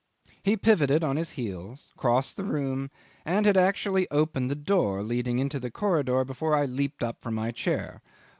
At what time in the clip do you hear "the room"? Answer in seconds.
2.35-2.89